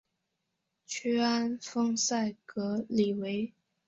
[0.87, 3.53] 屈安丰塞格里韦。